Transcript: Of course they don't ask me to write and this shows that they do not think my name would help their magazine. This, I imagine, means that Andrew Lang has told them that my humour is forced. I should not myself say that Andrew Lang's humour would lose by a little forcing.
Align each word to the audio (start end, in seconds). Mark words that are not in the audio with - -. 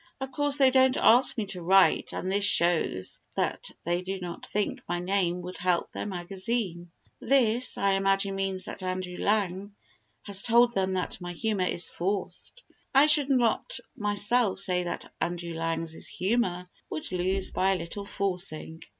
Of 0.19 0.31
course 0.31 0.57
they 0.57 0.71
don't 0.71 0.97
ask 0.97 1.37
me 1.37 1.45
to 1.45 1.61
write 1.61 2.11
and 2.11 2.31
this 2.31 2.43
shows 2.43 3.19
that 3.35 3.69
they 3.83 4.01
do 4.01 4.19
not 4.19 4.47
think 4.47 4.81
my 4.89 4.97
name 4.99 5.43
would 5.43 5.59
help 5.59 5.91
their 5.91 6.07
magazine. 6.07 6.89
This, 7.19 7.77
I 7.77 7.93
imagine, 7.93 8.33
means 8.33 8.65
that 8.65 8.81
Andrew 8.81 9.17
Lang 9.19 9.75
has 10.23 10.41
told 10.41 10.73
them 10.73 10.93
that 10.95 11.21
my 11.21 11.33
humour 11.33 11.67
is 11.67 11.87
forced. 11.87 12.63
I 12.95 13.05
should 13.05 13.29
not 13.29 13.79
myself 13.95 14.57
say 14.57 14.81
that 14.85 15.13
Andrew 15.21 15.53
Lang's 15.53 15.93
humour 16.07 16.67
would 16.89 17.11
lose 17.11 17.51
by 17.51 17.71
a 17.73 17.77
little 17.77 18.05
forcing. 18.05 18.81